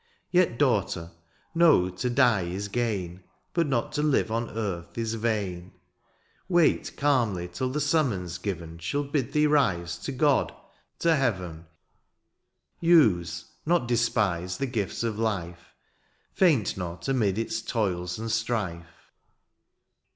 [0.01, 1.11] *^ Yet daughter,
[1.53, 5.73] know to die is gain, ^^ But not to live on earth is vain."
[6.57, 10.55] Wait calmly till the summons given ^^ Shall bid thee rise to God,
[11.01, 11.67] to heaven.
[12.79, 13.01] THE ARBOPAGITfi.
[13.11, 15.55] 33 '^ Use^ not dispise^ the gifts of life^ ^^
[16.33, 19.11] Faint not amid its toils and strife.